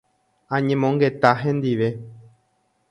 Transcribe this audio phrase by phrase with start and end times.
[0.57, 1.89] Añemongeta hendive.